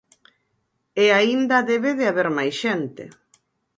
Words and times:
E 1.03 1.05
aínda 1.19 1.57
debe 1.71 1.91
de 1.99 2.05
haber 2.07 2.29
máis 2.37 2.55
xente. 2.63 3.03